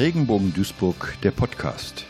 [0.00, 2.06] Regenbogen Duisburg, der Podcast.